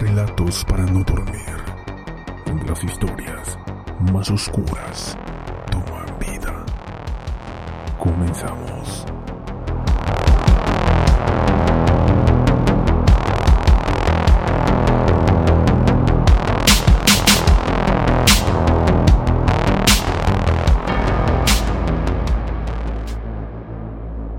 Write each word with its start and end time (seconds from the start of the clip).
Relatos 0.00 0.64
para 0.64 0.84
no 0.86 1.04
dormir, 1.04 1.56
las 2.66 2.82
historias 2.82 3.58
más 4.10 4.30
oscuras 4.30 5.14
toman 5.70 6.18
vida. 6.18 6.64
Comenzamos. 7.98 9.04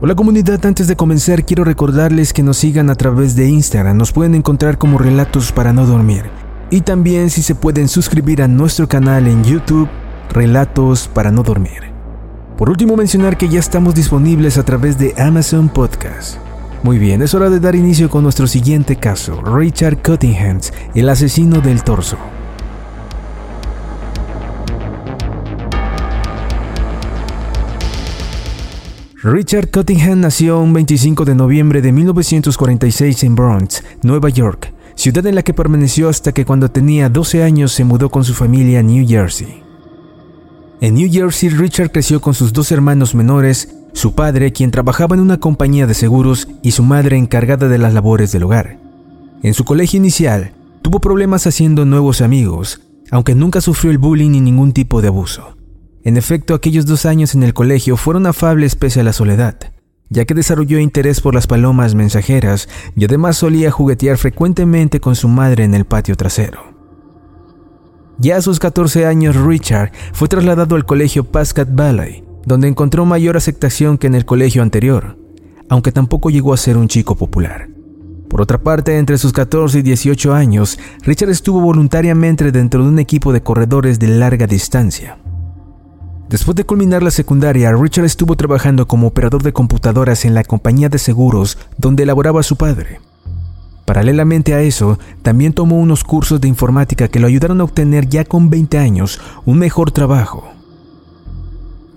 Hola 0.03 0.15
comunidad, 0.15 0.65
antes 0.65 0.87
de 0.87 0.95
comenzar 0.95 1.45
quiero 1.45 1.63
recordarles 1.63 2.33
que 2.33 2.41
nos 2.41 2.57
sigan 2.57 2.89
a 2.89 2.95
través 2.95 3.35
de 3.35 3.47
Instagram, 3.47 3.95
nos 3.95 4.11
pueden 4.11 4.33
encontrar 4.33 4.79
como 4.79 4.97
Relatos 4.97 5.51
para 5.51 5.73
no 5.73 5.85
dormir. 5.85 6.23
Y 6.71 6.81
también 6.81 7.29
si 7.29 7.43
se 7.43 7.53
pueden 7.53 7.87
suscribir 7.87 8.41
a 8.41 8.47
nuestro 8.47 8.87
canal 8.87 9.27
en 9.27 9.43
YouTube, 9.43 9.87
Relatos 10.31 11.07
para 11.07 11.29
no 11.29 11.43
dormir. 11.43 11.91
Por 12.57 12.71
último 12.71 12.97
mencionar 12.97 13.37
que 13.37 13.47
ya 13.47 13.59
estamos 13.59 13.93
disponibles 13.93 14.57
a 14.57 14.63
través 14.63 14.97
de 14.97 15.13
Amazon 15.21 15.69
Podcast. 15.69 16.37
Muy 16.81 16.97
bien, 16.97 17.21
es 17.21 17.35
hora 17.35 17.51
de 17.51 17.59
dar 17.59 17.75
inicio 17.75 18.09
con 18.09 18.23
nuestro 18.23 18.47
siguiente 18.47 18.95
caso, 18.95 19.39
Richard 19.43 20.01
Cottingham, 20.01 20.61
el 20.95 21.09
asesino 21.09 21.61
del 21.61 21.83
torso. 21.83 22.17
Richard 29.23 29.69
Cottingham 29.69 30.19
nació 30.19 30.59
un 30.59 30.73
25 30.73 31.25
de 31.25 31.35
noviembre 31.35 31.83
de 31.83 31.91
1946 31.91 33.23
en 33.23 33.35
Bronx, 33.35 33.83
Nueva 34.01 34.29
York, 34.29 34.73
ciudad 34.95 35.23
en 35.27 35.35
la 35.35 35.43
que 35.43 35.53
permaneció 35.53 36.09
hasta 36.09 36.31
que 36.31 36.43
cuando 36.43 36.71
tenía 36.71 37.07
12 37.07 37.43
años 37.43 37.71
se 37.71 37.83
mudó 37.83 38.09
con 38.09 38.23
su 38.23 38.33
familia 38.33 38.79
a 38.79 38.83
New 38.83 39.07
Jersey. 39.07 39.61
En 40.79 40.95
New 40.95 41.07
Jersey, 41.11 41.49
Richard 41.49 41.91
creció 41.91 42.19
con 42.19 42.33
sus 42.33 42.51
dos 42.51 42.71
hermanos 42.71 43.13
menores, 43.13 43.75
su 43.93 44.15
padre, 44.15 44.53
quien 44.53 44.71
trabajaba 44.71 45.15
en 45.15 45.21
una 45.21 45.39
compañía 45.39 45.85
de 45.85 45.93
seguros, 45.93 46.47
y 46.63 46.71
su 46.71 46.81
madre 46.81 47.15
encargada 47.15 47.67
de 47.67 47.77
las 47.77 47.93
labores 47.93 48.31
del 48.31 48.41
hogar. 48.41 48.79
En 49.43 49.53
su 49.53 49.65
colegio 49.65 49.97
inicial, 49.97 50.53
tuvo 50.81 50.99
problemas 50.99 51.45
haciendo 51.45 51.85
nuevos 51.85 52.21
amigos, 52.21 52.81
aunque 53.11 53.35
nunca 53.35 53.61
sufrió 53.61 53.91
el 53.91 53.99
bullying 53.99 54.31
ni 54.31 54.41
ningún 54.41 54.71
tipo 54.71 54.99
de 54.99 55.09
abuso. 55.09 55.60
En 56.03 56.17
efecto, 56.17 56.55
aquellos 56.55 56.85
dos 56.85 57.05
años 57.05 57.35
en 57.35 57.43
el 57.43 57.53
colegio 57.53 57.95
fueron 57.95 58.25
afables 58.25 58.75
pese 58.75 59.01
a 59.01 59.03
la 59.03 59.13
soledad, 59.13 59.55
ya 60.09 60.25
que 60.25 60.33
desarrolló 60.33 60.79
interés 60.79 61.21
por 61.21 61.35
las 61.35 61.45
palomas 61.45 61.93
mensajeras 61.93 62.67
y 62.95 63.05
además 63.05 63.37
solía 63.37 63.69
juguetear 63.69 64.17
frecuentemente 64.17 64.99
con 64.99 65.15
su 65.15 65.27
madre 65.27 65.63
en 65.63 65.75
el 65.75 65.85
patio 65.85 66.15
trasero. 66.15 66.71
Ya 68.17 68.37
a 68.37 68.41
sus 68.41 68.59
14 68.59 69.05
años, 69.05 69.35
Richard 69.35 69.91
fue 70.13 70.27
trasladado 70.27 70.75
al 70.75 70.85
colegio 70.85 71.23
Pascat 71.23 71.69
Valley, 71.71 72.23
donde 72.45 72.67
encontró 72.67 73.05
mayor 73.05 73.37
aceptación 73.37 73.97
que 73.97 74.07
en 74.07 74.15
el 74.15 74.25
colegio 74.25 74.63
anterior, 74.63 75.17
aunque 75.69 75.91
tampoco 75.91 76.29
llegó 76.29 76.53
a 76.53 76.57
ser 76.57 76.77
un 76.77 76.87
chico 76.87 77.15
popular. 77.15 77.69
Por 78.27 78.41
otra 78.41 78.57
parte, 78.57 78.97
entre 78.97 79.17
sus 79.17 79.33
14 79.33 79.79
y 79.79 79.81
18 79.81 80.33
años, 80.33 80.79
Richard 81.03 81.29
estuvo 81.29 81.61
voluntariamente 81.61 82.51
dentro 82.51 82.83
de 82.83 82.89
un 82.89 82.99
equipo 82.99 83.33
de 83.33 83.43
corredores 83.43 83.99
de 83.99 84.07
larga 84.07 84.47
distancia. 84.47 85.20
Después 86.31 86.55
de 86.55 86.63
culminar 86.63 87.03
la 87.03 87.11
secundaria, 87.11 87.73
Richard 87.73 88.05
estuvo 88.05 88.37
trabajando 88.37 88.87
como 88.87 89.07
operador 89.07 89.43
de 89.43 89.51
computadoras 89.51 90.23
en 90.23 90.33
la 90.33 90.45
compañía 90.45 90.87
de 90.87 90.97
seguros 90.97 91.57
donde 91.77 92.03
elaboraba 92.03 92.41
su 92.41 92.55
padre. 92.55 93.01
Paralelamente 93.85 94.53
a 94.53 94.61
eso, 94.61 94.97
también 95.23 95.51
tomó 95.51 95.77
unos 95.77 96.05
cursos 96.05 96.39
de 96.39 96.47
informática 96.47 97.09
que 97.09 97.19
lo 97.19 97.27
ayudaron 97.27 97.59
a 97.59 97.65
obtener 97.65 98.07
ya 98.07 98.23
con 98.23 98.49
20 98.49 98.77
años 98.77 99.19
un 99.45 99.59
mejor 99.59 99.91
trabajo. 99.91 100.53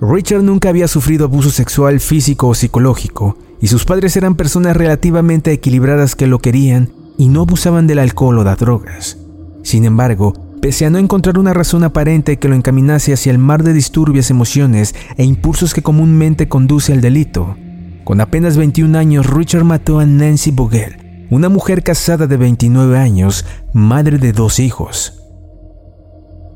Richard 0.01 0.43
nunca 0.43 0.69
había 0.69 0.89
sufrido 0.89 1.27
abuso 1.27 1.51
sexual 1.51 2.01
físico 2.01 2.49
o 2.49 2.55
psicológico, 2.55 3.39
y 3.61 3.69
sus 3.69 3.85
padres 3.85 4.17
eran 4.17 4.35
personas 4.35 4.77
relativamente 4.77 5.53
equilibradas 5.53 6.17
que 6.17 6.27
lo 6.27 6.41
querían 6.41 6.91
y 7.17 7.29
no 7.29 7.43
abusaban 7.43 7.87
del 7.87 8.01
alcohol 8.01 8.41
o 8.41 8.45
de 8.45 8.57
drogas. 8.57 9.17
Sin 9.63 9.85
embargo, 9.85 10.44
pese 10.65 10.87
a 10.87 10.91
no 10.91 10.97
encontrar 10.97 11.39
una 11.39 11.53
razón 11.53 11.85
aparente 11.85 12.39
que 12.39 12.49
lo 12.49 12.55
encaminase 12.55 13.13
hacia 13.13 13.31
el 13.31 13.37
mar 13.37 13.65
de 13.65 13.75
disturbias 13.75 14.31
emociones 14.31 14.95
e 15.19 15.23
impulsos 15.23 15.75
que 15.75 15.83
comúnmente 15.83 16.49
conduce 16.49 16.95
al 16.95 17.03
delito. 17.03 17.55
Con 18.03 18.23
apenas 18.23 18.57
21 18.57 18.97
años, 18.97 19.27
Richard 19.27 19.65
mató 19.65 19.99
a 19.99 20.07
Nancy 20.07 20.53
Vogel, 20.53 21.27
una 21.29 21.51
mujer 21.51 21.83
casada 21.83 22.27
de 22.27 22.39
29 22.39 22.97
años, 22.97 23.45
madre 23.75 24.17
de 24.17 24.33
dos 24.33 24.59
hijos. 24.59 25.23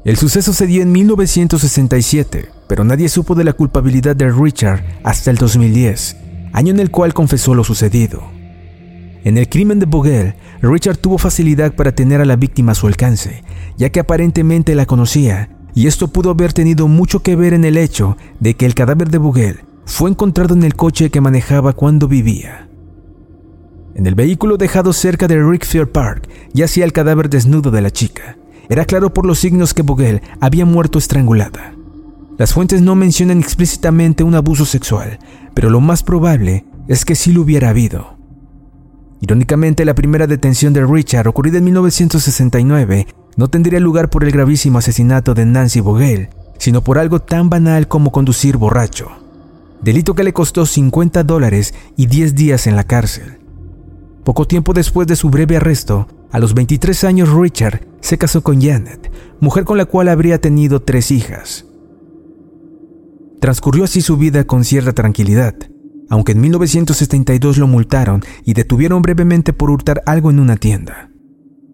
El 0.07 0.17
suceso 0.17 0.55
se 0.55 0.67
dio 0.67 0.81
en 0.81 0.91
1967, 0.91 2.49
pero 2.67 2.85
nadie 2.85 3.11
supo 3.11 3.35
de 3.35 3.45
la 3.45 3.53
culpabilidad 3.53 4.17
de 4.17 4.33
Richard 4.33 4.85
hasta 5.05 5.31
el 5.31 5.37
2010, 5.37 6.17
año 6.55 6.73
en 6.73 6.81
el 6.81 6.91
cual 6.91 7.13
confesó 7.13 7.55
lo 7.55 7.63
sucedido. 7.63 8.38
En 9.29 9.37
el 9.37 9.47
crimen 9.51 9.79
de 9.79 9.85
Vogel, 9.85 10.37
Richard 10.63 10.97
tuvo 10.97 11.19
facilidad 11.19 11.75
para 11.75 11.93
tener 11.93 12.23
a 12.23 12.25
la 12.25 12.37
víctima 12.37 12.73
a 12.73 12.75
su 12.75 12.87
alcance, 12.87 13.45
ya 13.77 13.91
que 13.91 14.01
aparentemente 14.01 14.75
la 14.75 14.87
conocía, 14.87 15.51
y 15.75 15.87
esto 15.87 16.09
pudo 16.09 16.31
haber 16.31 16.55
tenido 16.55 16.89
mucho 16.89 17.23
que 17.23 17.37
ver 17.37 17.53
en 17.53 17.67
el 17.67 17.77
hecho 17.77 18.17
de 18.41 18.55
que 18.55 18.65
el 18.65 18.75
cadáver 18.75 19.11
de 19.11 19.19
Vogel 19.19 19.61
fue 19.85 20.09
encontrado 20.09 20.55
en 20.55 20.63
el 20.63 20.77
coche 20.77 21.11
que 21.11 21.21
manejaba 21.21 21.75
cuando 21.75 22.09
vivía. 22.09 22.71
En 23.95 24.07
el 24.07 24.15
vehículo 24.15 24.57
dejado 24.57 24.95
cerca 24.95 25.29
de 25.29 25.45
Rickfield 25.45 25.89
Park 25.89 26.27
yacía 26.55 26.87
el 26.87 26.95
cadáver 26.95 27.29
desnudo 27.29 27.71
de 27.71 27.83
la 27.83 27.91
chica. 27.91 28.39
Era 28.71 28.87
claro 28.87 29.13
por 29.13 29.27
los 29.27 29.41
signos 29.41 29.75
que 29.75 29.83
Vogel 29.83 30.23
había 30.41 30.65
muerto 30.65 30.99
estrangulada. 30.99 31.75
Las 32.39 32.55
fuentes 32.55 32.81
no 32.81 32.95
mencionan 32.95 33.41
explícitamente 33.41 34.25
un 34.25 34.35
abuso 34.35 34.65
sexual, 34.65 35.19
pero 35.53 35.69
lo 35.69 35.83
más 35.83 36.03
probable 36.03 36.65
es 36.89 37.05
que 37.05 37.15
sí 37.15 37.35
lo 37.35 37.43
hubiera 37.43 37.69
habido. 37.69 38.18
Irónicamente, 39.21 39.85
la 39.85 39.95
primera 39.95 40.27
detención 40.27 40.73
de 40.73 40.87
Richard, 40.87 41.27
ocurrida 41.27 41.59
en 41.59 41.65
1969, 41.65 43.07
no 43.37 43.49
tendría 43.49 43.81
lugar 43.81 44.11
por 44.11 44.25
el 44.25 44.31
gravísimo 44.31 44.79
asesinato 44.79 45.35
de 45.35 45.47
Nancy 45.47 45.81
Vogel, 45.81 46.29
sino 46.59 46.83
por 46.83 46.99
algo 46.99 47.21
tan 47.21 47.51
banal 47.51 47.89
como 47.89 48.13
conducir 48.13 48.57
borracho. 48.57 49.09
Delito 49.83 50.15
que 50.15 50.25
le 50.25 50.33
costó 50.33 50.67
50 50.67 51.25
dólares 51.25 51.75
y 51.97 52.07
10 52.07 52.35
días 52.35 52.67
en 52.67 52.77
la 52.77 52.85
cárcel. 52.85 53.39
Poco 54.25 54.47
tiempo 54.47 54.73
después 54.73 55.07
de 55.07 55.17
su 55.17 55.31
breve 55.31 55.57
arresto, 55.57 56.09
a 56.31 56.39
los 56.39 56.55
23 56.55 57.05
años 57.05 57.31
Richard 57.33 57.87
se 58.01 58.19
casó 58.19 58.43
con 58.43 58.61
Janet, 58.61 59.11
mujer 59.41 59.65
con 59.65 59.79
la 59.79 59.87
cual 59.87 60.09
habría 60.09 60.41
tenido 60.41 60.83
tres 60.83 61.11
hijas. 61.11 61.65
Transcurrió 63.41 63.85
así 63.85 64.03
su 64.03 64.17
vida 64.17 64.45
con 64.45 64.65
cierta 64.65 64.93
tranquilidad, 64.93 65.55
aunque 66.09 66.33
en 66.33 66.41
1972 66.41 67.59
lo 67.59 67.67
multaron 67.67 68.23
y 68.45 68.55
detuvieron 68.55 69.03
brevemente 69.03 69.53
por 69.53 69.71
hurtar 69.71 70.03
algo 70.07 70.31
en 70.31 70.41
una 70.41 70.57
tienda. 70.57 71.11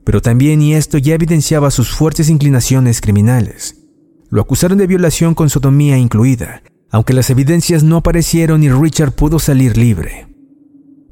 Pero 0.05 0.21
también 0.21 0.61
y 0.61 0.75
esto 0.75 0.99
ya 0.99 1.15
evidenciaba 1.15 1.71
sus 1.71 1.91
fuertes 1.91 2.29
inclinaciones 2.29 3.01
criminales. 3.01 3.77
Lo 4.31 4.43
acusaron 4.43 4.79
de 4.79 4.87
violación 4.87 5.35
con 5.35 5.49
sodomía 5.49 5.97
incluida, 5.97 6.63
aunque 6.91 7.15
las 7.15 7.31
evidencias 7.31 7.83
no 7.83 7.97
aparecieron 7.97 8.63
y 8.63 8.71
Richard 8.71 9.13
pudo 9.13 9.39
salir 9.39 9.77
libre. 9.77 10.27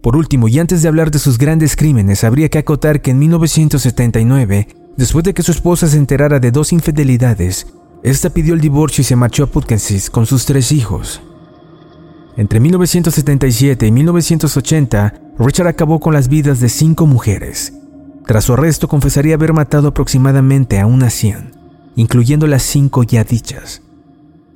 Por 0.02 0.16
último, 0.16 0.48
y 0.48 0.58
antes 0.58 0.82
de 0.82 0.88
hablar 0.88 1.10
de 1.10 1.20
sus 1.20 1.38
grandes 1.38 1.76
crímenes, 1.76 2.24
habría 2.24 2.48
que 2.48 2.58
acotar 2.58 3.00
que 3.00 3.12
en 3.12 3.20
1979, 3.20 4.68
después 4.96 5.24
de 5.24 5.32
que 5.32 5.44
su 5.44 5.52
esposa 5.52 5.86
se 5.86 5.96
enterara 5.96 6.40
de 6.40 6.50
dos 6.50 6.72
infidelidades, 6.72 7.68
esta 8.02 8.30
pidió 8.30 8.54
el 8.54 8.60
divorcio 8.60 9.02
y 9.02 9.04
se 9.04 9.14
marchó 9.14 9.44
a 9.44 9.46
Putkensis 9.46 10.10
con 10.10 10.26
sus 10.26 10.44
tres 10.44 10.72
hijos. 10.72 11.22
Entre 12.36 12.60
1977 12.60 13.86
y 13.86 13.92
1980, 13.92 15.14
Richard 15.38 15.66
acabó 15.66 16.00
con 16.00 16.14
las 16.14 16.28
vidas 16.28 16.60
de 16.60 16.68
cinco 16.68 17.06
mujeres. 17.06 17.74
Tras 18.26 18.44
su 18.44 18.54
arresto, 18.54 18.88
confesaría 18.88 19.34
haber 19.34 19.52
matado 19.52 19.88
aproximadamente 19.88 20.80
a 20.80 20.86
unas 20.86 21.12
100, 21.12 21.52
incluyendo 21.96 22.46
las 22.46 22.62
cinco 22.62 23.02
ya 23.02 23.24
dichas. 23.24 23.82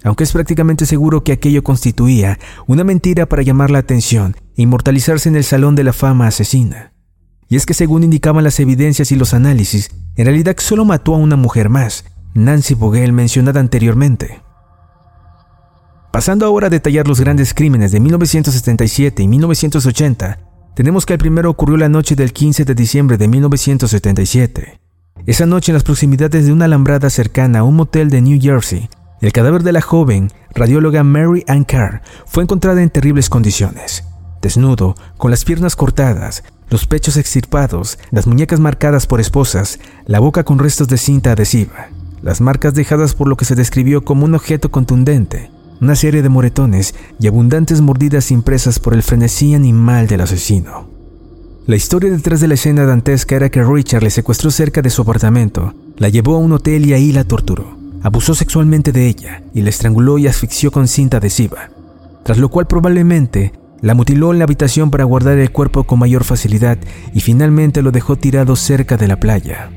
Aunque 0.05 0.25
es 0.25 0.33
prácticamente 0.33 0.87
seguro 0.87 1.23
que 1.23 1.33
aquello 1.33 1.65
constituía 1.65 2.39
una 2.67 2.85
mentira 2.85 3.27
para 3.27 3.43
llamar 3.43 3.71
la 3.71 3.79
atención 3.79 4.37
e 4.57 4.63
inmortalizarse 4.63 5.29
en 5.29 5.37
el 5.37 5.45
Salón 5.45 5.75
de 5.75 5.85
la 5.85 5.93
Fama 5.93 6.29
asesina. 6.29 6.93
Y 7.49 7.57
es 7.57 7.67
que 7.67 7.75
según 7.75 8.05
indicaban 8.05 8.45
las 8.45 8.59
evidencias 8.59 9.13
y 9.13 9.17
los 9.17 9.35
análisis, 9.35 9.91
en 10.15 10.25
realidad 10.25 10.57
solo 10.59 10.85
mató 10.85 11.15
a 11.15 11.19
una 11.19 11.37
mujer 11.37 11.69
más, 11.69 12.05
Nancy 12.35 12.75
Vogel 12.75 13.13
mencionada 13.13 13.61
anteriormente. 13.61 14.46
Pasando 16.17 16.47
ahora 16.47 16.69
a 16.69 16.71
detallar 16.71 17.07
los 17.07 17.21
grandes 17.21 17.53
crímenes 17.53 17.93
de 17.93 18.01
1977 18.01 19.23
y 19.23 19.29
1980, 19.29 20.39
tenemos 20.75 21.05
que 21.05 21.13
el 21.13 21.19
primero 21.19 21.51
ocurrió 21.51 21.77
la 21.77 21.91
noche 21.91 22.17
del 22.17 22.33
15 22.33 22.65
de 22.65 22.75
diciembre 22.75 23.19
de 23.19 23.29
1977. 23.29 24.81
Esa 25.27 25.45
noche 25.45 25.73
en 25.73 25.75
las 25.75 25.83
proximidades 25.83 26.47
de 26.47 26.53
una 26.55 26.65
alambrada 26.65 27.11
cercana 27.11 27.59
a 27.59 27.65
un 27.65 27.77
motel 27.77 28.09
de 28.09 28.23
New 28.23 28.41
Jersey, 28.41 28.89
el 29.21 29.31
cadáver 29.31 29.63
de 29.63 29.73
la 29.73 29.83
joven 29.83 30.31
radióloga 30.55 31.05
Mary 31.05 31.45
Ann 31.49 31.65
Carr 31.65 32.01
fue 32.25 32.45
encontrada 32.45 32.83
en 32.83 32.89
terribles 32.89 33.29
condiciones. 33.29 34.03
Desnudo, 34.41 34.95
con 35.19 35.31
las 35.31 35.45
piernas 35.45 35.77
cortadas, 35.77 36.45
los 36.71 36.87
pechos 36.87 37.19
extirpados, 37.19 37.99
las 38.11 38.27
muñecas 38.27 38.59
marcadas 38.59 39.07
por 39.07 39.21
esposas, 39.21 39.81
la 40.07 40.21
boca 40.21 40.45
con 40.45 40.59
restos 40.61 40.89
de 40.89 40.97
cinta 40.97 41.33
adhesiva, 41.33 41.91
las 42.23 42.41
marcas 42.41 42.73
dejadas 42.73 43.13
por 43.13 43.29
lo 43.29 43.37
que 43.37 43.45
se 43.45 43.55
describió 43.55 44.03
como 44.03 44.25
un 44.25 44.35
objeto 44.35 44.71
contundente, 44.71 45.51
una 45.81 45.97
serie 45.97 46.23
de 46.23 46.29
moretones 46.29 46.95
y 47.19 47.27
abundantes 47.27 47.81
mordidas 47.81 48.31
impresas 48.31 48.79
por 48.79 48.95
el 48.95 49.03
frenesí 49.03 49.55
animal 49.55 50.07
del 50.07 50.23
asesino. 50.23 50.89
La 51.67 51.77
historia 51.77 52.11
detrás 52.11 52.41
de 52.41 52.49
la 52.49 52.55
escena 52.55 52.87
dantesca 52.87 53.37
era 53.37 53.51
que 53.51 53.65
Richard 53.65 54.03
le 54.03 54.11
secuestró 54.11 54.51
cerca 54.51 54.83
de 54.83 54.91
su 54.91 55.03
apartamento, 55.03 55.75
la 55.97 56.09
llevó 56.09 56.37
a 56.37 56.39
un 56.39 56.53
hotel 56.53 56.87
y 56.87 56.93
ahí 56.93 57.13
la 57.13 57.25
torturó. 57.25 57.77
Abusó 58.03 58.35
sexualmente 58.35 58.93
de 58.93 59.09
ella 59.09 59.43
y 59.53 59.63
la 59.63 59.71
estranguló 59.71 60.19
y 60.19 60.29
asfixió 60.29 60.71
con 60.71 60.87
cinta 60.87 61.17
adhesiva, 61.17 61.71
tras 62.23 62.39
lo 62.39 62.51
cual 62.51 62.69
probablemente 62.69 63.53
la 63.83 63.95
mutiló 63.95 64.33
en 64.33 64.39
la 64.39 64.45
habitación 64.45 64.91
para 64.91 65.05
guardar 65.05 65.39
el 65.39 65.51
cuerpo 65.51 65.85
con 65.85 65.99
mayor 65.99 66.25
facilidad 66.25 66.79
y 67.13 67.21
finalmente 67.21 67.83
lo 67.83 67.91
dejó 67.91 68.17
tirado 68.17 68.55
cerca 68.55 68.97
de 68.97 69.09
la 69.09 69.19
playa. 69.19 69.71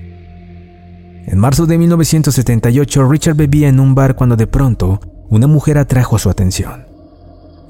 En 1.26 1.38
marzo 1.38 1.66
de 1.66 1.78
1978, 1.78 3.08
Richard 3.08 3.36
bebía 3.36 3.68
en 3.68 3.80
un 3.80 3.94
bar 3.94 4.16
cuando 4.16 4.36
de 4.36 4.48
pronto 4.48 5.00
una 5.30 5.48
mujer 5.48 5.78
atrajo 5.78 6.18
su 6.18 6.30
atención. 6.30 6.86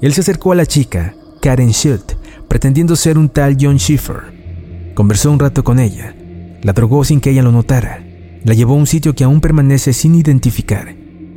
Él 0.00 0.14
se 0.14 0.22
acercó 0.22 0.52
a 0.52 0.54
la 0.54 0.66
chica, 0.66 1.14
Karen 1.40 1.72
Schilt, 1.72 2.14
pretendiendo 2.48 2.96
ser 2.96 3.18
un 3.18 3.28
tal 3.28 3.56
John 3.60 3.78
Schiffer. 3.78 4.92
Conversó 4.94 5.30
un 5.30 5.38
rato 5.38 5.62
con 5.62 5.78
ella, 5.78 6.14
la 6.62 6.72
drogó 6.72 7.04
sin 7.04 7.20
que 7.20 7.30
ella 7.30 7.42
lo 7.42 7.52
notara, 7.52 8.02
la 8.44 8.54
llevó 8.54 8.74
a 8.74 8.78
un 8.78 8.86
sitio 8.86 9.14
que 9.14 9.24
aún 9.24 9.40
permanece 9.40 9.92
sin 9.92 10.14
identificar 10.14 10.94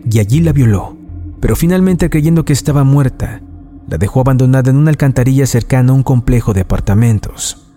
y 0.09 0.19
allí 0.19 0.41
la 0.41 0.53
violó, 0.53 0.97
pero 1.39 1.55
finalmente 1.55 2.09
creyendo 2.09 2.45
que 2.45 2.53
estaba 2.53 2.83
muerta, 2.83 3.41
la 3.87 3.97
dejó 3.97 4.21
abandonada 4.21 4.71
en 4.71 4.77
una 4.77 4.89
alcantarilla 4.89 5.45
cercana 5.45 5.91
a 5.91 5.95
un 5.95 6.03
complejo 6.03 6.53
de 6.53 6.61
apartamentos. 6.61 7.67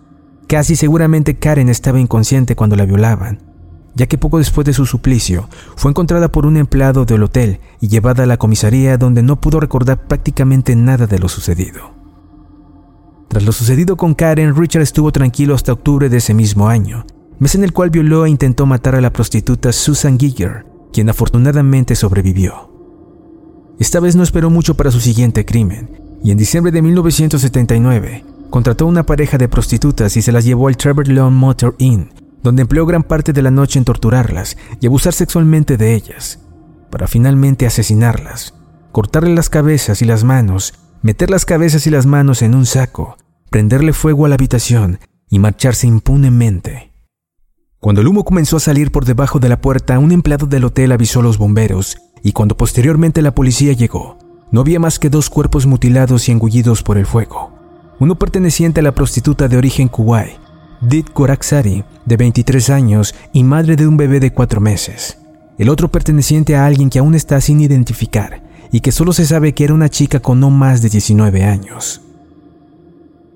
Casi 0.46 0.76
seguramente 0.76 1.36
Karen 1.36 1.68
estaba 1.68 1.98
inconsciente 1.98 2.54
cuando 2.54 2.76
la 2.76 2.86
violaban, 2.86 3.42
ya 3.96 4.06
que 4.06 4.18
poco 4.18 4.38
después 4.38 4.64
de 4.66 4.74
su 4.74 4.86
suplicio 4.86 5.48
fue 5.74 5.90
encontrada 5.90 6.28
por 6.28 6.46
un 6.46 6.58
empleado 6.58 7.06
del 7.06 7.22
hotel 7.22 7.60
y 7.80 7.88
llevada 7.88 8.22
a 8.22 8.26
la 8.26 8.36
comisaría 8.36 8.98
donde 8.98 9.22
no 9.22 9.40
pudo 9.40 9.58
recordar 9.58 10.06
prácticamente 10.06 10.76
nada 10.76 11.06
de 11.06 11.18
lo 11.18 11.28
sucedido. 11.28 11.94
Tras 13.28 13.42
lo 13.42 13.52
sucedido 13.52 13.96
con 13.96 14.14
Karen, 14.14 14.54
Richard 14.54 14.82
estuvo 14.82 15.10
tranquilo 15.10 15.54
hasta 15.54 15.72
octubre 15.72 16.08
de 16.08 16.18
ese 16.18 16.34
mismo 16.34 16.68
año, 16.68 17.06
mes 17.38 17.54
en 17.54 17.64
el 17.64 17.72
cual 17.72 17.90
violó 17.90 18.26
e 18.26 18.30
intentó 18.30 18.66
matar 18.66 18.94
a 18.94 19.00
la 19.00 19.12
prostituta 19.12 19.72
Susan 19.72 20.18
Giger, 20.18 20.66
quien 20.92 21.08
afortunadamente 21.08 21.96
sobrevivió. 21.96 22.70
Esta 23.78 23.98
vez 24.00 24.14
no 24.14 24.22
esperó 24.22 24.50
mucho 24.50 24.76
para 24.76 24.90
su 24.90 25.00
siguiente 25.00 25.44
crimen, 25.44 26.18
y 26.22 26.30
en 26.30 26.38
diciembre 26.38 26.70
de 26.70 26.82
1979 26.82 28.24
contrató 28.50 28.86
una 28.86 29.04
pareja 29.04 29.38
de 29.38 29.48
prostitutas 29.48 30.16
y 30.16 30.22
se 30.22 30.32
las 30.32 30.44
llevó 30.44 30.68
al 30.68 30.76
Trevor 30.76 31.08
Lawn 31.08 31.34
Motor 31.34 31.74
Inn, 31.78 32.08
donde 32.46 32.62
empleó 32.62 32.86
gran 32.86 33.02
parte 33.02 33.32
de 33.32 33.42
la 33.42 33.50
noche 33.50 33.76
en 33.76 33.84
torturarlas 33.84 34.56
y 34.80 34.86
abusar 34.86 35.12
sexualmente 35.12 35.76
de 35.76 35.96
ellas, 35.96 36.38
para 36.90 37.08
finalmente 37.08 37.66
asesinarlas, 37.66 38.54
cortarle 38.92 39.34
las 39.34 39.50
cabezas 39.50 40.00
y 40.00 40.04
las 40.04 40.22
manos, 40.22 40.74
meter 41.02 41.28
las 41.28 41.44
cabezas 41.44 41.88
y 41.88 41.90
las 41.90 42.06
manos 42.06 42.42
en 42.42 42.54
un 42.54 42.64
saco, 42.64 43.16
prenderle 43.50 43.92
fuego 43.92 44.26
a 44.26 44.28
la 44.28 44.36
habitación 44.36 45.00
y 45.28 45.40
marcharse 45.40 45.88
impunemente. 45.88 46.92
Cuando 47.80 48.00
el 48.00 48.06
humo 48.06 48.24
comenzó 48.24 48.58
a 48.58 48.60
salir 48.60 48.92
por 48.92 49.06
debajo 49.06 49.40
de 49.40 49.48
la 49.48 49.60
puerta, 49.60 49.98
un 49.98 50.12
empleado 50.12 50.46
del 50.46 50.66
hotel 50.66 50.92
avisó 50.92 51.18
a 51.18 51.24
los 51.24 51.38
bomberos 51.38 51.98
y 52.22 52.30
cuando 52.30 52.56
posteriormente 52.56 53.22
la 53.22 53.34
policía 53.34 53.72
llegó, 53.72 54.18
no 54.52 54.60
había 54.60 54.78
más 54.78 55.00
que 55.00 55.10
dos 55.10 55.30
cuerpos 55.30 55.66
mutilados 55.66 56.28
y 56.28 56.32
engullidos 56.32 56.84
por 56.84 56.96
el 56.96 57.06
fuego. 57.06 57.50
Uno 57.98 58.14
perteneciente 58.20 58.78
a 58.78 58.82
la 58.84 58.94
prostituta 58.94 59.48
de 59.48 59.56
origen 59.56 59.88
kuwait 59.88 60.45
Dit 60.80 61.08
Goraksari, 61.14 61.84
de 62.04 62.16
23 62.16 62.70
años 62.70 63.14
y 63.32 63.44
madre 63.44 63.76
de 63.76 63.86
un 63.86 63.96
bebé 63.96 64.20
de 64.20 64.32
4 64.32 64.60
meses. 64.60 65.18
El 65.58 65.70
otro 65.70 65.90
perteneciente 65.90 66.54
a 66.54 66.66
alguien 66.66 66.90
que 66.90 66.98
aún 66.98 67.14
está 67.14 67.40
sin 67.40 67.60
identificar 67.60 68.42
y 68.70 68.80
que 68.80 68.92
solo 68.92 69.14
se 69.14 69.24
sabe 69.24 69.54
que 69.54 69.64
era 69.64 69.72
una 69.72 69.88
chica 69.88 70.20
con 70.20 70.38
no 70.38 70.50
más 70.50 70.82
de 70.82 70.90
19 70.90 71.44
años. 71.44 72.02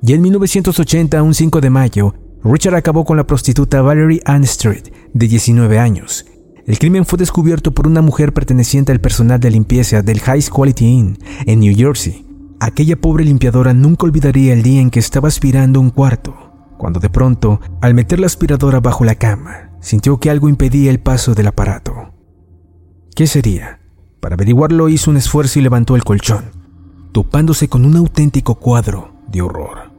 Y 0.03 0.13
en 0.13 0.21
1980, 0.21 1.23
un 1.23 1.35
5 1.35 1.61
de 1.63 1.71
mayo, 1.71 2.15
Richard 2.45 2.75
acabó 2.75 3.07
con 3.07 3.17
la 3.17 3.27
prostituta 3.27 3.81
Valerie 3.81 4.21
Ann 4.27 4.45
Street, 4.45 4.89
de 5.15 5.29
19 5.29 5.79
años. 5.79 6.27
El 6.67 6.79
crimen 6.79 7.07
fue 7.07 7.19
descubierto 7.19 7.73
por 7.73 7.87
una 7.87 8.03
mujer 8.03 8.35
perteneciente 8.35 8.93
al 8.93 9.01
personal 9.01 9.41
de 9.41 9.51
limpieza 9.51 10.03
del 10.03 10.21
High 10.21 10.45
Quality 10.55 10.85
Inn 10.85 11.19
en 11.47 11.61
New 11.61 11.75
Jersey. 11.75 12.27
Aquella 12.61 12.97
pobre 12.97 13.25
limpiadora 13.25 13.73
nunca 13.73 14.05
olvidaría 14.05 14.53
el 14.53 14.63
día 14.63 14.83
en 14.83 14.91
que 14.91 15.01
estaba 15.01 15.29
aspirando 15.29 15.81
un 15.81 15.91
cuarto 15.91 16.50
cuando 16.81 16.99
de 16.99 17.11
pronto, 17.11 17.61
al 17.82 17.93
meter 17.93 18.21
la 18.21 18.27
aspiradora 18.27 18.81
bajo 18.81 19.05
la 19.05 19.15
cama, 19.15 19.69
sintió 19.82 20.19
que 20.19 20.31
algo 20.31 20.49
impedía 20.49 20.91
el 20.91 20.99
paso 20.99 21.35
del 21.35 21.49
aparato. 21.49 22.15
¿Qué 23.15 23.27
sería? 23.27 23.81
Para 24.19 24.37
averiguarlo 24.37 24.88
hizo 24.88 25.11
un 25.11 25.19
esfuerzo 25.19 25.59
y 25.59 25.62
levantó 25.62 25.94
el 25.94 26.05
colchón, 26.05 26.53
topándose 27.12 27.69
con 27.69 27.85
un 27.85 27.97
auténtico 27.97 28.55
cuadro 28.55 29.12
de 29.29 29.43
horror. 29.43 29.93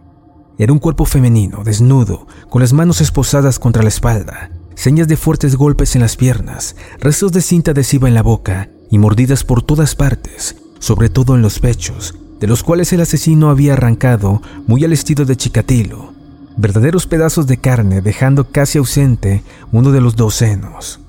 Era 0.57 0.73
un 0.73 0.79
cuerpo 0.79 1.05
femenino, 1.05 1.63
desnudo, 1.63 2.25
con 2.49 2.61
las 2.63 2.73
manos 2.73 2.99
esposadas 2.99 3.59
contra 3.59 3.83
la 3.83 3.89
espalda, 3.89 4.49
señas 4.73 5.07
de 5.07 5.17
fuertes 5.17 5.57
golpes 5.57 5.95
en 5.95 6.01
las 6.01 6.15
piernas, 6.15 6.75
restos 6.99 7.31
de 7.31 7.41
cinta 7.41 7.71
adhesiva 7.71 8.07
en 8.07 8.15
la 8.15 8.23
boca 8.23 8.69
y 8.89 8.97
mordidas 8.97 9.43
por 9.43 9.61
todas 9.61 9.93
partes, 9.93 10.55
sobre 10.79 11.09
todo 11.09 11.35
en 11.35 11.43
los 11.43 11.59
pechos, 11.59 12.15
de 12.39 12.47
los 12.47 12.63
cuales 12.63 12.91
el 12.91 13.01
asesino 13.01 13.51
había 13.51 13.73
arrancado, 13.73 14.41
muy 14.65 14.83
al 14.83 14.93
estilo 14.93 15.25
de 15.25 15.37
Chikatilo, 15.37 16.10
verdaderos 16.57 17.07
pedazos 17.07 17.47
de 17.47 17.57
carne, 17.57 18.01
dejando 18.01 18.51
casi 18.51 18.77
ausente 18.77 19.43
uno 19.71 19.91
de 19.91 20.01
los 20.01 20.15
dos 20.15 20.35
senos. 20.35 20.99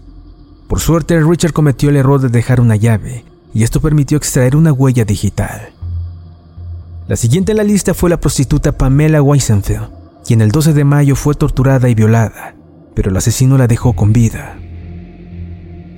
Por 0.69 0.81
suerte, 0.81 1.21
Richard 1.21 1.53
cometió 1.53 1.91
el 1.91 1.97
error 1.97 2.21
de 2.21 2.29
dejar 2.29 2.61
una 2.61 2.77
llave, 2.77 3.25
y 3.53 3.63
esto 3.63 3.81
permitió 3.81 4.17
extraer 4.17 4.57
una 4.57 4.73
huella 4.73 5.05
digital. 5.05 5.73
La 7.09 7.17
siguiente 7.17 7.53
en 7.53 7.59
la 7.59 7.65
lista 7.65 7.95
fue 7.95 8.09
la 8.09 8.21
prostituta 8.21 8.73
Pamela 8.73 9.23
Weisenfeld, 9.23 9.91
quien 10.25 10.41
el 10.41 10.51
12 10.51 10.73
de 10.73 10.85
mayo 10.85 11.17
fue 11.17 11.35
torturada 11.35 11.89
y 11.89 11.95
violada, 11.95 12.55
pero 12.95 13.11
el 13.11 13.17
asesino 13.17 13.59
la 13.59 13.67
dejó 13.67 13.93
con 13.95 14.13
vida. 14.13 14.57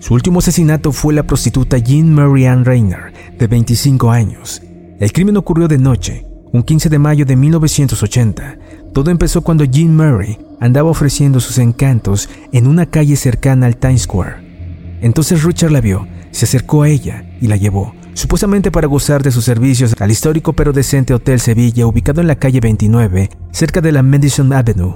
Su 0.00 0.14
último 0.14 0.40
asesinato 0.40 0.92
fue 0.92 1.14
la 1.14 1.22
prostituta 1.22 1.78
Jean 1.78 2.12
Marianne 2.12 2.64
Reiner, 2.64 3.12
de 3.38 3.46
25 3.46 4.10
años. 4.10 4.60
El 4.98 5.12
crimen 5.12 5.36
ocurrió 5.36 5.68
de 5.68 5.78
noche, 5.78 6.26
un 6.54 6.62
15 6.62 6.88
de 6.88 7.00
mayo 7.00 7.24
de 7.26 7.34
1980, 7.34 8.58
todo 8.92 9.10
empezó 9.10 9.42
cuando 9.42 9.64
Jean 9.64 9.96
Murray 9.96 10.38
andaba 10.60 10.88
ofreciendo 10.88 11.40
sus 11.40 11.58
encantos 11.58 12.28
en 12.52 12.68
una 12.68 12.86
calle 12.86 13.16
cercana 13.16 13.66
al 13.66 13.76
Times 13.76 14.02
Square. 14.02 14.98
Entonces 15.00 15.42
Richard 15.42 15.72
la 15.72 15.80
vio, 15.80 16.06
se 16.30 16.44
acercó 16.44 16.84
a 16.84 16.88
ella 16.88 17.24
y 17.40 17.48
la 17.48 17.56
llevó, 17.56 17.92
supuestamente 18.12 18.70
para 18.70 18.86
gozar 18.86 19.24
de 19.24 19.32
sus 19.32 19.44
servicios 19.44 19.96
al 19.98 20.12
histórico 20.12 20.52
pero 20.52 20.72
decente 20.72 21.12
Hotel 21.12 21.40
Sevilla 21.40 21.88
ubicado 21.88 22.20
en 22.20 22.28
la 22.28 22.36
calle 22.36 22.60
29, 22.60 23.30
cerca 23.50 23.80
de 23.80 23.90
la 23.90 24.04
Madison 24.04 24.52
Avenue. 24.52 24.94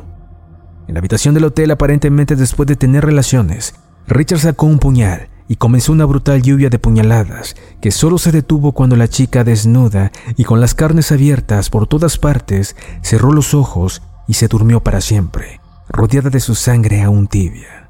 En 0.87 0.95
la 0.95 1.01
habitación 1.01 1.35
del 1.35 1.47
hotel, 1.47 1.73
aparentemente 1.73 2.37
después 2.37 2.69
de 2.69 2.77
tener 2.77 3.05
relaciones, 3.05 3.75
Richard 4.07 4.39
sacó 4.39 4.67
un 4.67 4.79
puñal 4.79 5.29
y 5.49 5.57
comenzó 5.57 5.93
una 5.93 6.05
brutal 6.05 6.43
lluvia 6.43 6.69
de 6.69 6.79
puñaladas 6.79 7.57
que 7.81 7.91
solo 7.91 8.19
se 8.19 8.31
detuvo 8.31 8.73
cuando 8.73 8.97
la 8.97 9.09
chica 9.09 9.45
desnuda 9.45 10.13
y 10.37 10.45
con 10.45 10.61
las 10.61 10.75
carnes 10.75 11.11
abiertas 11.11 11.71
por 11.71 11.87
todas 11.87 12.19
partes 12.19 12.77
cerró 13.03 13.33
los 13.33 13.55
ojos 13.55 14.03
y 14.27 14.35
se 14.35 14.47
durmió 14.47 14.81
para 14.83 15.01
siempre, 15.01 15.61
rodeada 15.89 16.29
de 16.29 16.41
su 16.41 16.55
sangre 16.55 17.03
aún 17.03 17.27
tibia. 17.27 17.89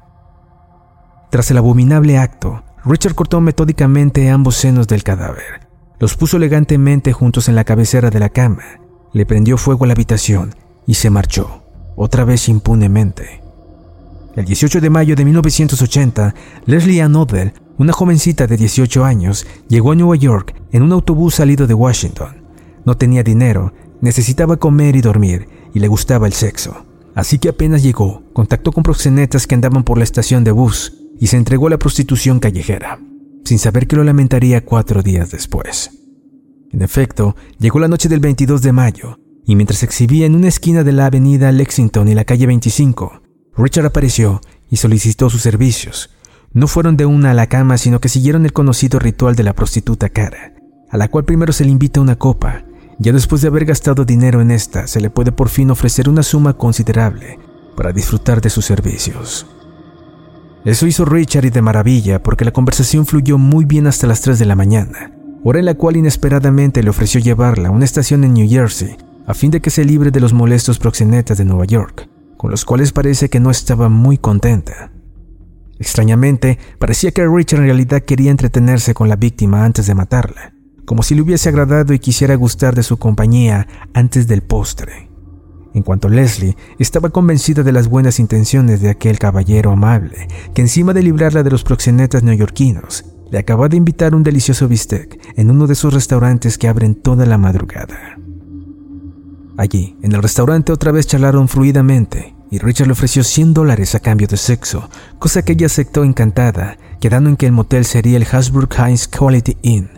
Tras 1.29 1.51
el 1.51 1.57
abominable 1.57 2.17
acto, 2.17 2.63
Richard 2.85 3.13
cortó 3.13 3.41
metódicamente 3.41 4.29
ambos 4.29 4.55
senos 4.55 4.87
del 4.87 5.03
cadáver, 5.03 5.67
los 5.99 6.15
puso 6.15 6.37
elegantemente 6.37 7.11
juntos 7.11 7.49
en 7.49 7.55
la 7.55 7.65
cabecera 7.65 8.09
de 8.09 8.19
la 8.19 8.29
cama, 8.29 8.63
le 9.11 9.25
prendió 9.25 9.57
fuego 9.57 9.83
a 9.83 9.87
la 9.87 9.93
habitación 9.93 10.55
y 10.87 10.93
se 10.93 11.09
marchó, 11.09 11.63
otra 11.97 12.23
vez 12.23 12.47
impunemente. 12.47 13.43
El 14.35 14.45
18 14.45 14.79
de 14.79 14.89
mayo 14.89 15.15
de 15.15 15.25
1980, 15.25 16.35
Leslie 16.65 17.01
Ann 17.01 17.15
Odell, 17.15 17.53
una 17.77 17.93
jovencita 17.93 18.45
de 18.45 18.57
18 18.57 19.03
años, 19.03 19.47
llegó 19.67 19.91
a 19.91 19.95
Nueva 19.95 20.15
York 20.15 20.53
en 20.71 20.83
un 20.83 20.91
autobús 20.91 21.35
salido 21.35 21.65
de 21.65 21.73
Washington. 21.73 22.43
No 22.85 22.95
tenía 22.95 23.23
dinero, 23.23 23.73
necesitaba 24.01 24.57
comer 24.57 24.95
y 24.95 25.01
dormir, 25.01 25.47
y 25.73 25.79
le 25.79 25.87
gustaba 25.87 26.27
el 26.27 26.33
sexo. 26.33 26.85
Así 27.15 27.39
que 27.39 27.49
apenas 27.49 27.81
llegó, 27.81 28.23
contactó 28.33 28.71
con 28.71 28.83
proxenetas 28.83 29.47
que 29.47 29.55
andaban 29.55 29.83
por 29.83 29.97
la 29.97 30.03
estación 30.03 30.43
de 30.43 30.51
bus 30.51 30.93
y 31.19 31.27
se 31.27 31.37
entregó 31.37 31.67
a 31.67 31.71
la 31.71 31.79
prostitución 31.79 32.39
callejera, 32.39 32.99
sin 33.43 33.59
saber 33.59 33.87
que 33.87 33.95
lo 33.95 34.03
lamentaría 34.03 34.63
cuatro 34.63 35.01
días 35.01 35.31
después. 35.31 35.91
En 36.71 36.81
efecto, 36.83 37.35
llegó 37.57 37.79
la 37.79 37.87
noche 37.87 38.09
del 38.09 38.19
22 38.19 38.61
de 38.61 38.71
mayo, 38.71 39.19
y 39.45 39.55
mientras 39.55 39.79
se 39.79 39.85
exhibía 39.85 40.27
en 40.27 40.35
una 40.35 40.47
esquina 40.47 40.83
de 40.83 40.91
la 40.91 41.07
avenida 41.07 41.51
Lexington 41.51 42.07
y 42.07 42.13
la 42.13 42.25
calle 42.25 42.45
25, 42.45 43.23
Richard 43.59 43.85
apareció 43.85 44.39
y 44.69 44.77
solicitó 44.77 45.29
sus 45.29 45.41
servicios. 45.41 46.09
No 46.53 46.67
fueron 46.67 46.95
de 46.95 47.05
una 47.05 47.31
a 47.31 47.33
la 47.33 47.47
cama, 47.47 47.77
sino 47.77 47.99
que 47.99 48.07
siguieron 48.07 48.45
el 48.45 48.53
conocido 48.53 48.99
ritual 48.99 49.35
de 49.35 49.43
la 49.43 49.53
prostituta 49.53 50.07
cara, 50.07 50.53
a 50.89 50.95
la 50.95 51.09
cual 51.09 51.25
primero 51.25 51.51
se 51.51 51.65
le 51.65 51.71
invita 51.71 51.99
una 51.99 52.15
copa 52.15 52.63
Ya 52.99 53.11
después 53.11 53.41
de 53.41 53.49
haber 53.49 53.65
gastado 53.65 54.05
dinero 54.05 54.41
en 54.41 54.51
esta, 54.51 54.87
se 54.87 55.01
le 55.01 55.09
puede 55.09 55.33
por 55.33 55.49
fin 55.49 55.71
ofrecer 55.71 56.07
una 56.09 56.23
suma 56.23 56.53
considerable 56.53 57.37
para 57.75 57.91
disfrutar 57.91 58.41
de 58.41 58.49
sus 58.49 58.65
servicios. 58.65 59.45
Eso 60.65 60.87
hizo 60.87 61.05
Richard 61.05 61.45
y 61.45 61.49
de 61.49 61.61
maravilla 61.61 62.23
porque 62.23 62.45
la 62.45 62.51
conversación 62.51 63.05
fluyó 63.05 63.37
muy 63.37 63.65
bien 63.65 63.87
hasta 63.87 64.07
las 64.07 64.21
3 64.21 64.39
de 64.39 64.45
la 64.45 64.55
mañana, 64.55 65.11
hora 65.43 65.59
en 65.59 65.65
la 65.65 65.75
cual 65.75 65.97
inesperadamente 65.97 66.81
le 66.81 66.89
ofreció 66.89 67.19
llevarla 67.21 67.69
a 67.69 67.71
una 67.71 67.85
estación 67.85 68.23
en 68.23 68.33
New 68.33 68.49
Jersey 68.49 68.97
a 69.27 69.33
fin 69.33 69.51
de 69.51 69.61
que 69.61 69.69
se 69.69 69.85
libre 69.85 70.11
de 70.11 70.19
los 70.19 70.33
molestos 70.33 70.79
proxenetas 70.79 71.37
de 71.37 71.45
Nueva 71.45 71.65
York, 71.65 72.09
con 72.39 72.51
los 72.51 72.63
cuales 72.63 72.93
parece 72.93 73.29
que 73.29 73.41
no 73.41 73.51
estaba 73.51 73.89
muy 73.89 74.17
contenta. 74.17 74.93
Extrañamente, 75.77 76.57
parecía 76.79 77.11
que 77.11 77.27
Richard 77.27 77.59
en 77.59 77.65
realidad 77.65 78.03
quería 78.03 78.31
entretenerse 78.31 78.93
con 78.93 79.09
la 79.09 79.17
víctima 79.17 79.65
antes 79.65 79.87
de 79.87 79.93
matarla, 79.93 80.53
como 80.85 81.03
si 81.03 81.15
le 81.15 81.21
hubiese 81.21 81.49
agradado 81.49 81.93
y 81.93 81.99
quisiera 81.99 82.35
gustar 82.35 82.75
de 82.75 82.83
su 82.83 82.95
compañía 82.95 83.67
antes 83.93 84.25
del 84.25 84.41
postre. 84.41 85.09
En 85.73 85.83
cuanto 85.83 86.07
Leslie, 86.07 86.55
estaba 86.79 87.09
convencida 87.09 87.61
de 87.61 87.73
las 87.73 87.89
buenas 87.89 88.21
intenciones 88.21 88.79
de 88.79 88.89
aquel 88.89 89.19
caballero 89.19 89.71
amable, 89.71 90.29
que 90.53 90.61
encima 90.61 90.93
de 90.93 91.03
librarla 91.03 91.43
de 91.43 91.51
los 91.51 91.65
proxenetas 91.65 92.23
neoyorquinos, 92.23 93.03
le 93.29 93.37
acababa 93.37 93.67
de 93.67 93.75
invitar 93.75 94.15
un 94.15 94.23
delicioso 94.23 94.69
bistec 94.69 95.19
en 95.35 95.51
uno 95.51 95.67
de 95.67 95.73
esos 95.73 95.93
restaurantes 95.93 96.57
que 96.57 96.69
abren 96.69 96.95
toda 96.95 97.25
la 97.25 97.37
madrugada. 97.37 98.17
Allí, 99.59 99.97
en 100.03 100.13
el 100.13 100.23
restaurante 100.23 100.71
otra 100.71 100.93
vez 100.93 101.05
charlaron 101.05 101.49
fluidamente, 101.49 102.33
y 102.49 102.59
Richard 102.59 102.87
le 102.87 102.93
ofreció 102.93 103.25
100 103.25 103.53
dólares 103.53 103.93
a 103.93 103.99
cambio 103.99 104.25
de 104.25 104.37
sexo, 104.37 104.89
cosa 105.19 105.41
que 105.41 105.51
ella 105.51 105.65
aceptó 105.65 106.05
encantada, 106.05 106.77
quedando 107.01 107.29
en 107.29 107.35
que 107.35 107.45
el 107.45 107.51
motel 107.51 107.83
sería 107.83 108.15
el 108.15 108.25
Hasbrook 108.25 108.73
Hines 108.79 109.09
Quality 109.09 109.57
Inn. 109.63 109.89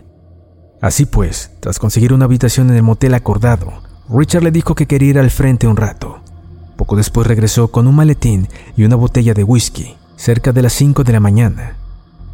Así 0.80 1.06
pues, 1.06 1.52
tras 1.60 1.78
conseguir 1.78 2.12
una 2.12 2.24
habitación 2.24 2.70
en 2.70 2.76
el 2.76 2.82
motel 2.82 3.14
acordado, 3.14 3.72
Richard 4.10 4.42
le 4.42 4.50
dijo 4.50 4.74
que 4.74 4.88
quería 4.88 5.10
ir 5.10 5.18
al 5.20 5.30
frente 5.30 5.68
un 5.68 5.76
rato. 5.76 6.24
Poco 6.76 6.96
después 6.96 7.28
regresó 7.28 7.68
con 7.68 7.86
un 7.86 7.94
maletín 7.94 8.48
y 8.76 8.82
una 8.82 8.96
botella 8.96 9.32
de 9.32 9.44
whisky, 9.44 9.94
cerca 10.16 10.50
de 10.50 10.62
las 10.62 10.72
5 10.72 11.04
de 11.04 11.12
la 11.12 11.20
mañana. 11.20 11.76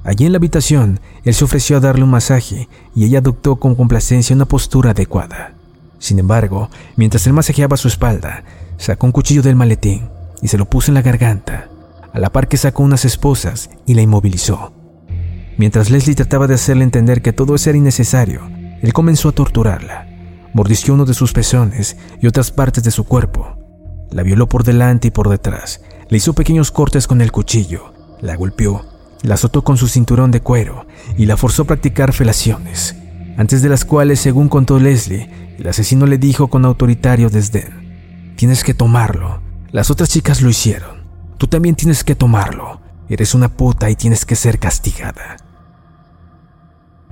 Allí 0.02 0.24
en 0.24 0.32
la 0.32 0.38
habitación, 0.38 0.98
él 1.24 1.34
se 1.34 1.44
ofreció 1.44 1.76
a 1.76 1.80
darle 1.80 2.04
un 2.04 2.10
masaje 2.10 2.70
y 2.94 3.04
ella 3.04 3.18
adoptó 3.18 3.56
con 3.56 3.74
complacencia 3.74 4.34
una 4.34 4.46
postura 4.46 4.92
adecuada. 4.92 5.57
Sin 5.98 6.18
embargo, 6.18 6.70
mientras 6.96 7.26
él 7.26 7.32
masajeaba 7.32 7.76
su 7.76 7.88
espalda, 7.88 8.44
sacó 8.76 9.06
un 9.06 9.12
cuchillo 9.12 9.42
del 9.42 9.56
maletín 9.56 10.08
y 10.42 10.48
se 10.48 10.58
lo 10.58 10.66
puso 10.66 10.90
en 10.90 10.94
la 10.94 11.02
garganta, 11.02 11.68
a 12.12 12.18
la 12.18 12.30
par 12.30 12.48
que 12.48 12.56
sacó 12.56 12.82
unas 12.82 13.04
esposas 13.04 13.70
y 13.86 13.94
la 13.94 14.02
inmovilizó. 14.02 14.72
Mientras 15.56 15.90
Leslie 15.90 16.14
trataba 16.14 16.46
de 16.46 16.54
hacerle 16.54 16.84
entender 16.84 17.20
que 17.20 17.32
todo 17.32 17.56
eso 17.56 17.70
era 17.70 17.78
innecesario, 17.78 18.42
él 18.80 18.92
comenzó 18.92 19.30
a 19.30 19.32
torturarla. 19.32 20.06
Mordisqueó 20.54 20.94
uno 20.94 21.04
de 21.04 21.14
sus 21.14 21.32
pezones 21.32 21.96
y 22.20 22.26
otras 22.26 22.50
partes 22.50 22.84
de 22.84 22.90
su 22.90 23.04
cuerpo. 23.04 23.56
La 24.10 24.22
violó 24.22 24.48
por 24.48 24.64
delante 24.64 25.08
y 25.08 25.10
por 25.10 25.28
detrás. 25.28 25.82
Le 26.08 26.16
hizo 26.16 26.32
pequeños 26.32 26.70
cortes 26.70 27.06
con 27.06 27.20
el 27.20 27.32
cuchillo. 27.32 27.92
La 28.20 28.36
golpeó. 28.36 28.86
La 29.22 29.34
azotó 29.34 29.62
con 29.62 29.76
su 29.76 29.88
cinturón 29.88 30.30
de 30.30 30.40
cuero 30.40 30.86
y 31.16 31.26
la 31.26 31.36
forzó 31.36 31.62
a 31.62 31.66
practicar 31.66 32.12
felaciones. 32.12 32.96
Antes 33.36 33.62
de 33.62 33.68
las 33.68 33.84
cuales, 33.84 34.20
según 34.20 34.48
contó 34.48 34.78
Leslie, 34.78 35.28
el 35.58 35.68
asesino 35.68 36.06
le 36.06 36.18
dijo 36.18 36.48
con 36.48 36.64
autoritario 36.64 37.30
desdén: 37.30 38.34
Tienes 38.36 38.62
que 38.62 38.74
tomarlo. 38.74 39.42
Las 39.72 39.90
otras 39.90 40.08
chicas 40.08 40.40
lo 40.40 40.48
hicieron. 40.48 41.02
Tú 41.36 41.48
también 41.48 41.74
tienes 41.74 42.04
que 42.04 42.14
tomarlo. 42.14 42.80
Eres 43.08 43.34
una 43.34 43.48
puta 43.48 43.90
y 43.90 43.96
tienes 43.96 44.24
que 44.24 44.36
ser 44.36 44.58
castigada. 44.60 45.36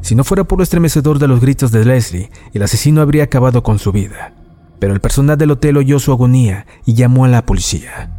Si 0.01 0.15
no 0.15 0.25
fuera 0.25 0.45
por 0.45 0.59
lo 0.59 0.63
estremecedor 0.63 1.19
de 1.19 1.27
los 1.27 1.41
gritos 1.41 1.73
de 1.73 1.85
Leslie, 1.85 2.31
el 2.55 2.63
asesino 2.63 3.01
habría 3.01 3.25
acabado 3.25 3.63
con 3.63 3.81
su 3.81 3.91
vida. 3.91 4.33
Pero 4.79 4.95
el 4.95 5.01
personal 5.01 5.37
del 5.37 5.51
hotel 5.51 5.79
oyó 5.79 5.99
su 5.99 6.13
agonía 6.13 6.67
y 6.85 6.95
llamó 6.95 7.25
a 7.25 7.29
la 7.29 7.45
policía. 7.45 8.11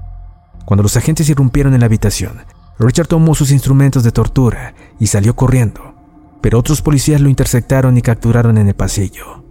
Cuando 0.66 0.84
los 0.84 0.98
agentes 0.98 1.30
irrumpieron 1.30 1.74
en 1.74 1.80
la 1.80 1.86
habitación, 1.86 2.40
Richard 2.80 3.08
tomó 3.08 3.34
sus 3.34 3.52
instrumentos 3.52 4.04
de 4.04 4.12
tortura 4.12 4.74
y 5.00 5.08
salió 5.08 5.36
corriendo, 5.36 5.96
pero 6.42 6.60
otros 6.60 6.82
policías 6.82 7.22
lo 7.22 7.30
interceptaron 7.30 7.98
y 7.98 8.02
capturaron 8.02 8.58
en 8.58 8.68
el 8.68 8.76
pasillo. 8.76 9.47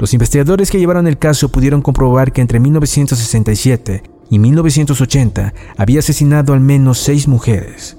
Los 0.00 0.14
investigadores 0.14 0.70
que 0.70 0.78
llevaron 0.78 1.06
el 1.06 1.18
caso 1.18 1.50
pudieron 1.50 1.82
comprobar 1.82 2.32
que 2.32 2.40
entre 2.40 2.58
1967 2.58 4.02
y 4.30 4.38
1980 4.38 5.52
había 5.76 5.98
asesinado 5.98 6.54
al 6.54 6.60
menos 6.60 6.98
seis 6.98 7.28
mujeres. 7.28 7.98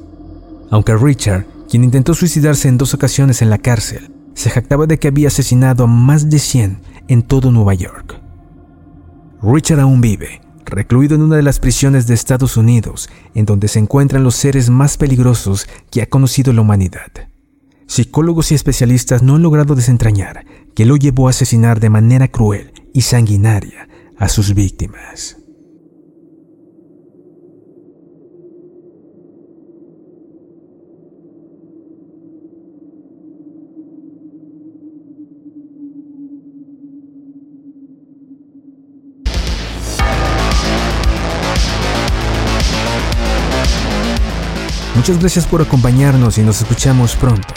Aunque 0.72 0.98
Richard 0.98 1.46
quien 1.70 1.84
intentó 1.84 2.16
suicidarse 2.16 2.68
en 2.68 2.80
dos 2.80 2.96
ocasiones 2.96 3.44
en 3.44 3.52
la 3.52 3.60
cárcel, 3.60 4.12
se 4.34 4.50
jactaba 4.50 4.88
de 4.88 4.98
que 4.98 5.10
había 5.10 5.28
asesinado 5.28 5.84
a 5.84 5.88
más 5.88 6.30
de 6.30 6.40
100 6.40 6.80
en 7.08 7.22
todo 7.22 7.52
Nueva 7.52 7.76
York. 7.76 8.20
Richard 9.44 9.80
aún 9.80 10.02
vive, 10.02 10.42
recluido 10.66 11.14
en 11.16 11.22
una 11.22 11.36
de 11.36 11.44
las 11.44 11.60
prisiones 11.60 12.08
de 12.08 12.16
Estados 12.16 12.58
Unidos, 12.58 13.10
en 13.36 13.46
donde 13.46 13.68
se 13.68 13.78
encuentran 13.78 14.24
los 14.24 14.36
seres 14.36 14.72
más 14.72 14.98
peligrosos 14.98 15.68
que 15.92 16.02
ha 16.02 16.08
conocido 16.08 16.52
la 16.52 16.62
humanidad. 16.62 17.31
Psicólogos 17.92 18.54
y 18.54 18.56
especialistas 18.56 19.22
no 19.22 19.36
han 19.36 19.42
logrado 19.42 19.76
desentrañar 19.76 20.46
que 20.74 20.86
lo 20.86 20.96
llevó 20.96 21.28
a 21.28 21.32
asesinar 21.32 21.82
de 21.82 21.90
manera 21.90 22.30
cruel 22.30 22.72
y 22.94 23.02
sanguinaria 23.02 23.90
a 24.18 24.30
sus 24.30 24.54
víctimas. 24.54 25.41
Muchas 45.02 45.18
gracias 45.18 45.48
por 45.48 45.64
acompañarnos 45.64 46.38
y 46.38 46.44
nos 46.44 46.62
escuchamos 46.62 47.16
pronto. 47.16 47.56